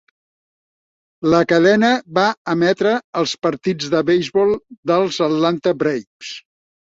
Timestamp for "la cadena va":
1.33-2.23